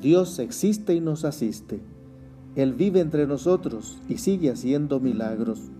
[0.00, 1.80] Dios existe y nos asiste.
[2.54, 5.70] Él vive entre nosotros y sigue haciendo milagros.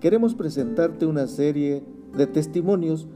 [0.00, 1.84] Queremos presentarte una serie
[2.16, 3.06] de testimonios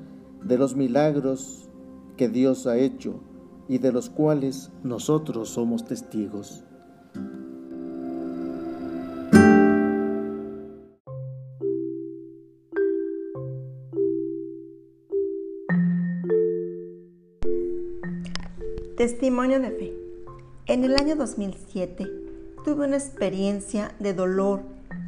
[0.42, 1.68] de los milagros
[2.16, 3.20] que Dios ha hecho
[3.68, 6.64] y de los cuales nosotros somos testigos.
[18.96, 20.03] Testimonio de fe.
[20.66, 22.10] En el año 2007
[22.64, 24.62] tuve una experiencia de dolor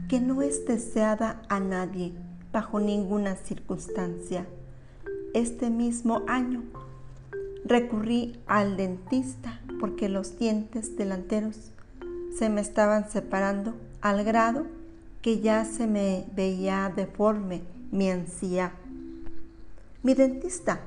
[0.06, 2.12] que no es deseada a nadie
[2.52, 4.46] bajo ninguna circunstancia.
[5.32, 6.62] Este mismo año
[7.64, 11.72] recurrí al dentista porque los dientes delanteros
[12.36, 14.66] se me estaban separando al grado
[15.22, 18.74] que ya se me veía deforme mi encía.
[20.02, 20.80] Mi dentista,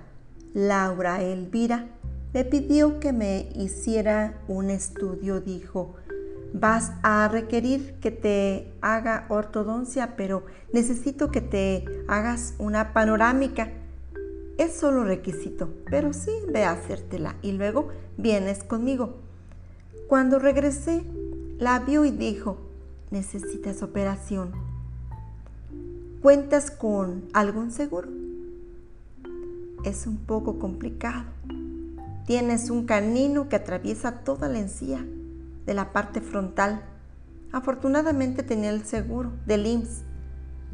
[0.54, 1.88] Laura Elvira,
[2.34, 5.42] me pidió que me hiciera un estudio.
[5.42, 5.96] Dijo,
[6.54, 13.72] vas a requerir que te haga ortodoncia, pero necesito que te hagas una panorámica.
[14.58, 19.16] Es solo requisito, pero sí ve a hacértela y luego vienes conmigo.
[20.08, 21.04] Cuando regresé,
[21.58, 22.58] la vio y dijo,
[23.10, 24.52] necesitas operación.
[26.22, 28.10] ¿Cuentas con algún seguro?
[29.86, 31.24] Es un poco complicado
[32.30, 35.04] Tienes un canino que atraviesa toda la encía
[35.66, 36.84] de la parte frontal.
[37.52, 40.04] Afortunadamente tenía el seguro del IMSS.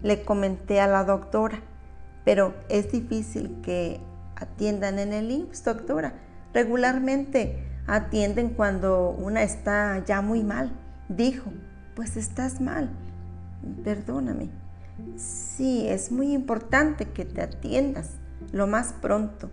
[0.03, 1.61] Le comenté a la doctora,
[2.25, 4.01] pero es difícil que
[4.35, 6.15] atiendan en el IMSS, doctora.
[6.53, 10.73] Regularmente atienden cuando una está ya muy mal.
[11.07, 11.53] Dijo,
[11.95, 12.89] pues estás mal.
[13.85, 14.49] Perdóname.
[15.15, 18.09] Sí, es muy importante que te atiendas
[18.51, 19.49] lo más pronto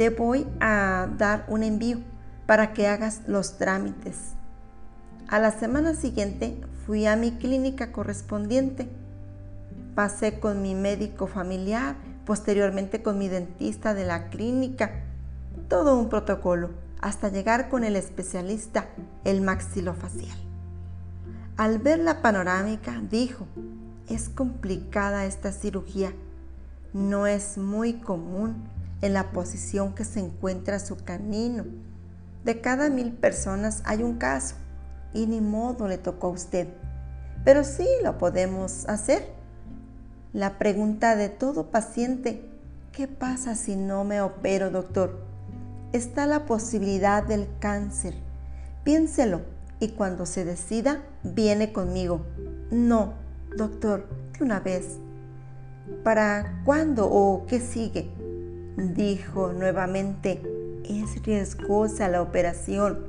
[0.00, 1.98] te voy a dar un envío
[2.46, 4.32] para que hagas los trámites.
[5.28, 8.88] A la semana siguiente fui a mi clínica correspondiente.
[9.94, 14.90] Pasé con mi médico familiar, posteriormente con mi dentista de la clínica.
[15.68, 16.70] Todo un protocolo
[17.02, 18.86] hasta llegar con el especialista,
[19.24, 20.38] el maxilofacial.
[21.58, 23.46] Al ver la panorámica, dijo,
[24.08, 26.14] es complicada esta cirugía,
[26.92, 28.68] no es muy común
[29.02, 31.64] en la posición que se encuentra su canino.
[32.44, 34.54] De cada mil personas hay un caso
[35.12, 36.68] y ni modo le tocó a usted.
[37.44, 39.26] Pero sí lo podemos hacer.
[40.32, 42.44] La pregunta de todo paciente,
[42.92, 45.24] ¿qué pasa si no me opero, doctor?
[45.92, 48.14] Está la posibilidad del cáncer.
[48.84, 49.40] Piénselo
[49.80, 52.24] y cuando se decida, viene conmigo.
[52.70, 53.14] No,
[53.56, 54.06] doctor,
[54.38, 54.98] de una vez.
[56.04, 58.10] ¿Para cuándo o qué sigue?
[58.76, 60.42] Dijo nuevamente,
[60.84, 63.06] es riesgosa la operación.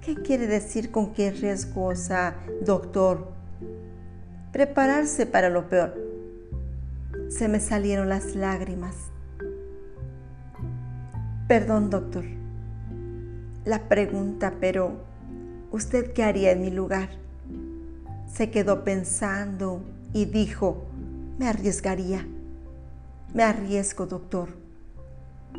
[0.00, 3.28] ¿Qué quiere decir con que es riesgosa, doctor?
[4.52, 5.94] Prepararse para lo peor.
[7.28, 8.94] Se me salieron las lágrimas.
[11.48, 12.24] Perdón, doctor.
[13.64, 14.92] La pregunta, pero
[15.72, 17.08] ¿usted qué haría en mi lugar?
[18.32, 19.82] Se quedó pensando
[20.12, 20.86] y dijo,
[21.38, 22.26] me arriesgaría.
[23.32, 24.64] Me arriesgo, doctor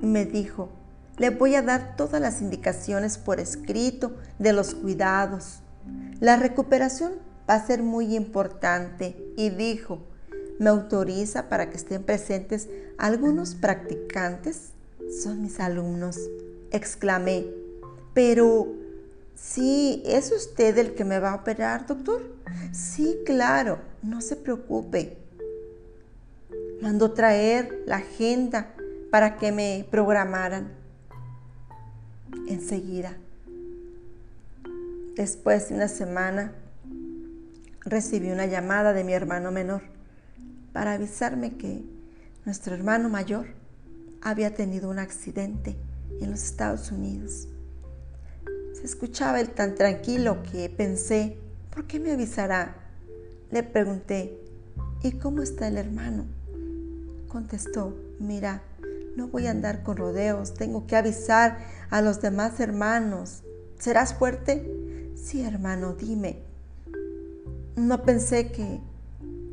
[0.01, 0.69] me dijo,
[1.17, 5.59] le voy a dar todas las indicaciones por escrito de los cuidados.
[6.19, 7.13] La recuperación
[7.49, 9.99] va a ser muy importante y dijo,
[10.59, 14.71] me autoriza para que estén presentes algunos practicantes.
[15.23, 16.17] Son mis alumnos,
[16.71, 17.45] exclamé.
[18.13, 18.73] Pero,
[19.35, 22.21] sí, ¿es usted el que me va a operar, doctor?
[22.71, 25.24] Sí, claro, no se preocupe.
[26.85, 28.75] Mandó traer la agenda
[29.09, 30.71] para que me programaran.
[32.47, 33.17] Enseguida,
[35.15, 36.53] después de una semana,
[37.79, 39.81] recibí una llamada de mi hermano menor
[40.73, 41.83] para avisarme que
[42.45, 43.47] nuestro hermano mayor
[44.21, 45.75] había tenido un accidente
[46.21, 47.47] en los Estados Unidos.
[48.73, 51.39] Se escuchaba él tan tranquilo que pensé,
[51.73, 52.75] ¿por qué me avisará?
[53.49, 54.39] Le pregunté,
[55.01, 56.44] ¿y cómo está el hermano?
[57.35, 58.61] Contestó, mira,
[59.17, 61.57] no voy a andar con rodeos, tengo que avisar
[61.89, 63.43] a los demás hermanos.
[63.77, 65.11] ¿Serás fuerte?
[65.15, 66.39] Sí, hermano, dime.
[67.75, 68.79] No pensé que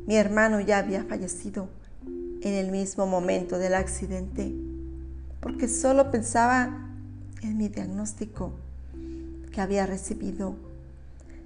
[0.07, 1.67] mi hermano ya había fallecido
[2.05, 4.55] en el mismo momento del accidente,
[5.41, 6.87] porque solo pensaba
[7.41, 8.53] en mi diagnóstico
[9.51, 10.55] que había recibido.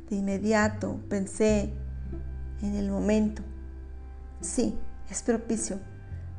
[0.07, 1.74] De inmediato pensé
[2.62, 3.42] en el momento.
[4.40, 4.78] Sí,
[5.10, 5.80] es propicio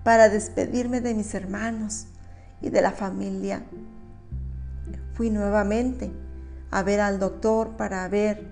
[0.08, 2.06] para despedirme de mis hermanos
[2.62, 3.62] y de la familia.
[5.12, 6.10] Fui nuevamente
[6.70, 8.50] a ver al doctor para ver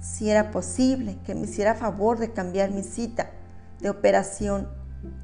[0.00, 3.30] si era posible que me hiciera favor de cambiar mi cita
[3.78, 4.66] de operación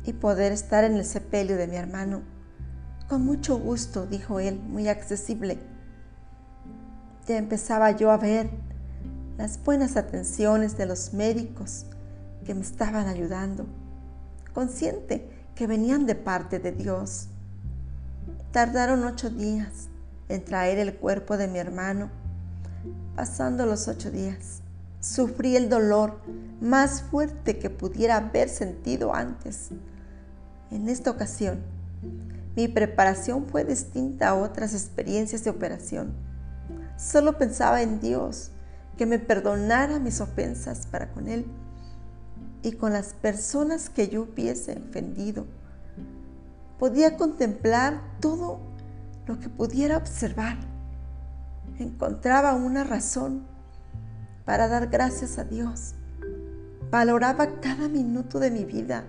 [0.05, 2.23] y poder estar en el sepelio de mi hermano.
[3.09, 5.59] Con mucho gusto, dijo él, muy accesible.
[7.27, 8.51] Ya empezaba yo a ver
[9.37, 11.87] las buenas atenciones de los médicos
[12.45, 13.67] que me estaban ayudando,
[14.55, 17.29] consciente que venían de parte de Dios.
[18.53, 19.88] Tardaron ocho días
[20.29, 22.11] en traer el cuerpo de mi hermano.
[23.17, 24.61] Pasando los ocho días,
[25.00, 26.20] sufrí el dolor
[26.61, 29.70] más fuerte que pudiera haber sentido antes.
[30.70, 31.62] En esta ocasión,
[32.55, 36.12] mi preparación fue distinta a otras experiencias de operación.
[36.99, 38.50] Solo pensaba en Dios,
[38.99, 41.47] que me perdonara mis ofensas para con Él
[42.67, 45.47] y con las personas que yo hubiese ofendido.
[46.81, 48.59] Podía contemplar todo
[49.29, 50.57] lo que pudiera observar.
[51.79, 53.45] Encontraba una razón
[54.45, 55.95] para dar gracias a Dios.
[56.91, 59.05] Valoraba cada minuto de mi vida.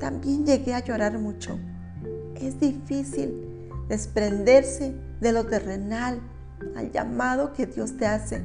[0.00, 1.58] También llegué a llorar mucho.
[2.34, 6.18] Es difícil desprenderse de lo terrenal
[6.76, 8.42] al llamado que Dios te hace.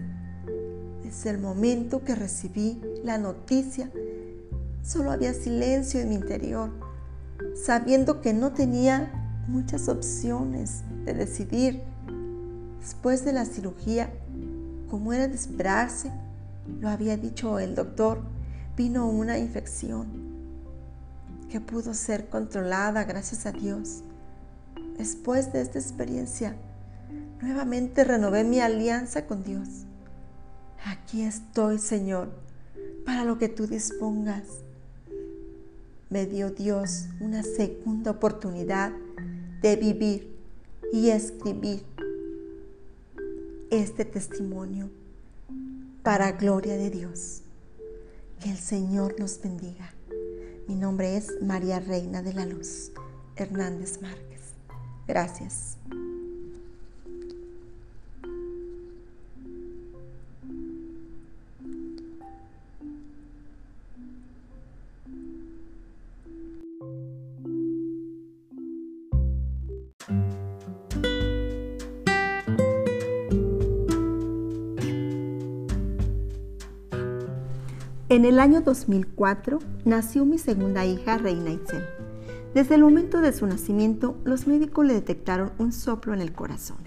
[1.04, 3.90] Desde el momento que recibí la noticia,
[4.84, 6.70] solo había silencio en mi interior,
[7.56, 9.12] sabiendo que no tenía
[9.48, 11.82] muchas opciones de decidir.
[12.80, 14.12] Después de la cirugía,
[14.90, 16.12] como era de esperarse,
[16.80, 18.22] lo había dicho el doctor,
[18.78, 20.08] vino una infección
[21.50, 24.04] que pudo ser controlada gracias a Dios.
[24.98, 26.56] Después de esta experiencia,
[27.42, 29.86] nuevamente renové mi alianza con Dios
[30.86, 32.30] Aquí estoy, Señor,
[33.06, 34.44] para lo que tú dispongas.
[36.10, 38.92] Me dio Dios una segunda oportunidad
[39.62, 40.36] de vivir
[40.92, 41.86] y escribir
[43.70, 44.90] este testimonio
[46.02, 47.44] para gloria de Dios.
[48.40, 49.94] Que el Señor nos bendiga.
[50.68, 52.92] Mi nombre es María Reina de la Luz
[53.36, 54.56] Hernández Márquez.
[55.08, 55.78] Gracias.
[78.20, 81.86] En el año 2004 nació mi segunda hija, Reina Itzel.
[82.54, 86.80] Desde el momento de su nacimiento, los médicos le detectaron un soplo en el corazón.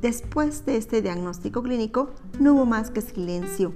[0.00, 2.10] Después de este diagnóstico clínico,
[2.40, 3.72] no hubo más que silencio.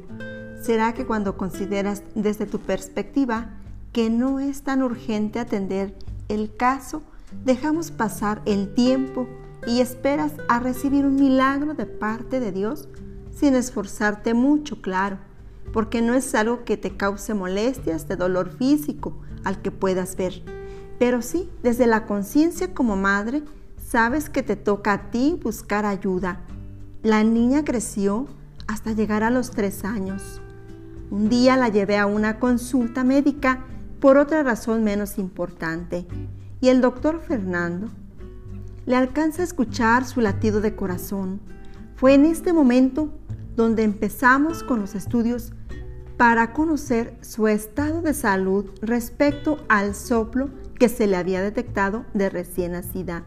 [0.60, 3.50] ¿Será que cuando consideras desde tu perspectiva
[3.92, 5.94] que no es tan urgente atender
[6.28, 7.00] el caso,
[7.44, 9.28] dejamos pasar el tiempo
[9.68, 12.88] y esperas a recibir un milagro de parte de Dios
[13.30, 15.18] sin esforzarte mucho, claro?
[15.72, 20.42] Porque no es algo que te cause molestias de dolor físico al que puedas ver.
[20.98, 23.42] Pero sí, desde la conciencia como madre,
[23.76, 26.40] sabes que te toca a ti buscar ayuda.
[27.02, 28.26] La niña creció
[28.66, 30.40] hasta llegar a los tres años.
[31.10, 33.64] Un día la llevé a una consulta médica
[34.00, 36.06] por otra razón menos importante
[36.60, 37.88] y el doctor Fernando
[38.86, 41.40] le alcanza a escuchar su latido de corazón.
[41.96, 43.10] Fue en este momento
[43.54, 45.52] donde empezamos con los estudios
[46.16, 52.30] para conocer su estado de salud respecto al soplo que se le había detectado de
[52.30, 53.24] recién nacida.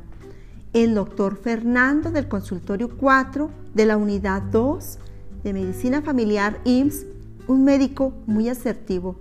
[0.74, 5.00] El doctor Fernando del consultorio 4 de la unidad 2
[5.44, 7.06] de medicina familiar IMSS,
[7.48, 9.16] un médico muy asertivo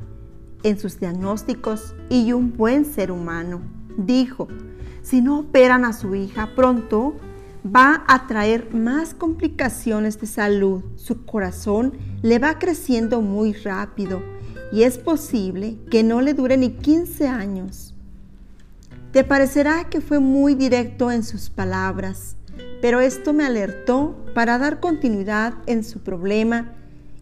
[0.62, 3.60] en sus diagnósticos y un buen ser humano,
[3.96, 4.48] dijo,
[5.02, 7.14] si no operan a su hija pronto,
[7.64, 10.82] va a traer más complicaciones de salud.
[10.96, 14.22] Su corazón le va creciendo muy rápido
[14.72, 17.94] y es posible que no le dure ni 15 años.
[19.12, 22.36] Te parecerá que fue muy directo en sus palabras,
[22.82, 26.74] pero esto me alertó para dar continuidad en su problema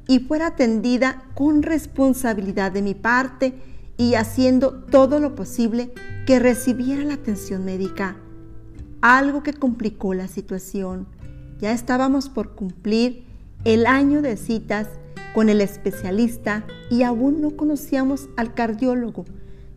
[0.09, 3.55] y fuera atendida con responsabilidad de mi parte
[3.97, 5.93] y haciendo todo lo posible
[6.26, 8.16] que recibiera la atención médica
[9.14, 11.06] algo que complicó la situación.
[11.60, 13.25] Ya estábamos por cumplir
[13.64, 14.88] el año de citas
[15.32, 19.25] con el especialista y aún no conocíamos al cardiólogo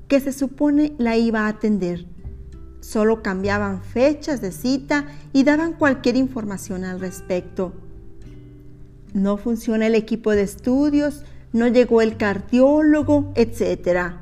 [0.07, 2.07] que se supone la iba a atender.
[2.79, 7.73] Solo cambiaban fechas de cita y daban cualquier información al respecto.
[9.13, 14.13] No funciona el equipo de estudios, no llegó el cardiólogo, etc.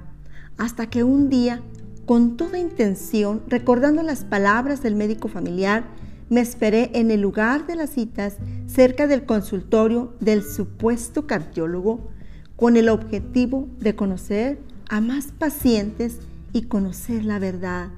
[0.57, 1.61] Hasta que un día
[2.07, 5.83] con toda intención, recordando las palabras del médico familiar,
[6.29, 12.09] me esperé en el lugar de las citas cerca del consultorio del supuesto cardiólogo
[12.55, 14.57] con el objetivo de conocer
[14.89, 16.19] a más pacientes
[16.53, 17.89] y conocer la verdad.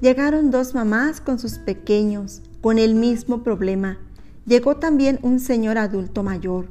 [0.00, 3.96] Llegaron dos mamás con sus pequeños con el mismo problema.
[4.44, 6.66] Llegó también un señor adulto mayor.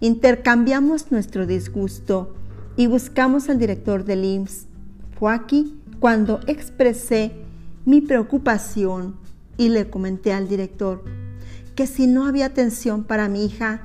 [0.00, 2.34] Intercambiamos nuestro disgusto
[2.78, 4.68] y buscamos al director del IMSS.
[5.18, 5.32] Fue
[6.02, 7.30] cuando expresé
[7.84, 9.14] mi preocupación
[9.56, 11.04] y le comenté al director
[11.76, 13.82] que si no había atención para mi hija,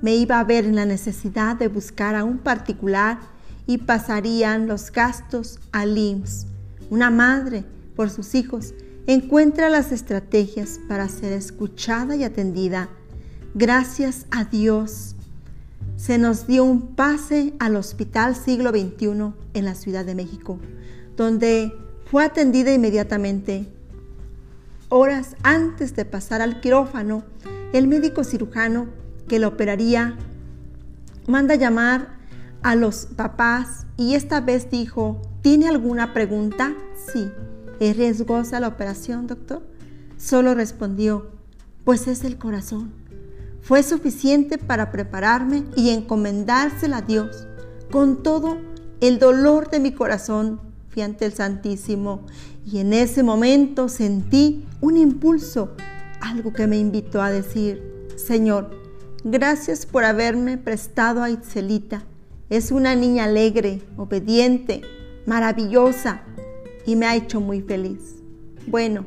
[0.00, 3.18] me iba a ver en la necesidad de buscar a un particular
[3.66, 6.46] y pasarían los gastos al IMSS.
[6.90, 7.64] Una madre,
[7.96, 8.72] por sus hijos,
[9.08, 12.88] encuentra las estrategias para ser escuchada y atendida.
[13.56, 15.16] Gracias a Dios,
[15.96, 20.60] se nos dio un pase al Hospital Siglo XXI en la Ciudad de México,
[21.18, 23.68] donde fue atendida inmediatamente
[24.90, 27.22] Horas antes de pasar al quirófano,
[27.74, 28.86] el médico cirujano
[29.28, 30.16] que lo operaría
[31.26, 32.16] manda llamar
[32.62, 36.74] a los papás y esta vez dijo, ¿tiene alguna pregunta?
[37.12, 37.30] Sí.
[37.80, 39.62] ¿Es riesgosa la operación, doctor?
[40.16, 41.32] Solo respondió,
[41.84, 42.90] pues es el corazón.
[43.60, 47.46] Fue suficiente para prepararme y encomendársela a Dios.
[47.90, 48.56] Con todo
[49.02, 50.67] el dolor de mi corazón,
[51.02, 52.22] ante el Santísimo
[52.64, 55.74] y en ese momento sentí un impulso,
[56.20, 57.82] algo que me invitó a decir,
[58.16, 58.70] Señor,
[59.24, 62.04] gracias por haberme prestado a Itzelita.
[62.50, 64.82] Es una niña alegre, obediente,
[65.26, 66.22] maravillosa
[66.86, 68.16] y me ha hecho muy feliz.
[68.66, 69.06] Bueno,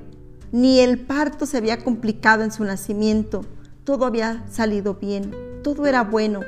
[0.52, 3.46] ni el parto se había complicado en su nacimiento,
[3.84, 5.34] todo había salido bien,
[5.64, 6.42] todo era bueno.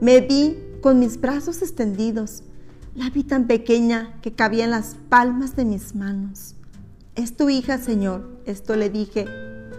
[0.00, 2.42] Me vi con mis brazos extendidos,
[2.94, 6.54] la vi tan pequeña que cabía en las palmas de mis manos.
[7.14, 8.40] Es tu hija, Señor.
[8.44, 9.26] Esto le dije.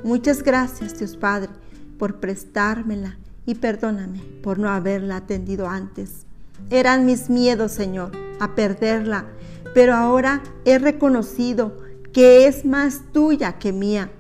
[0.04, 1.50] Muchas gracias, Dios Padre,
[1.98, 6.26] por prestármela y perdóname por no haberla atendido antes.
[6.70, 9.28] Eran mis miedos, Señor, a perderla,
[9.74, 11.78] pero ahora he reconocido
[12.12, 14.12] que es más tuya que mía.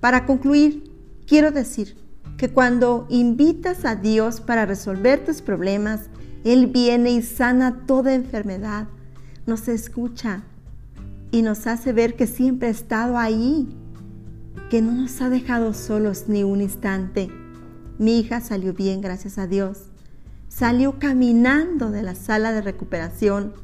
[0.00, 0.92] Para concluir,
[1.26, 1.96] quiero decir
[2.36, 6.08] que cuando invitas a Dios para resolver tus problemas,
[6.44, 8.86] él viene y sana toda enfermedad,
[9.46, 10.44] nos escucha
[11.30, 13.66] y nos hace ver que siempre ha estado ahí,
[14.70, 17.28] que no nos ha dejado solos ni un instante.
[17.98, 19.90] Mi hija salió bien, gracias a Dios.
[20.48, 23.54] Salió caminando de la sala de recuperación.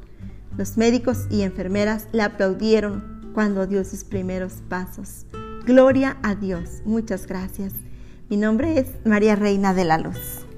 [0.57, 5.27] Los médicos y enfermeras le aplaudieron cuando dio sus primeros pasos.
[5.65, 6.83] Gloria a Dios.
[6.85, 7.75] Muchas gracias.
[8.29, 10.50] Mi nombre es María Reina de la Luz.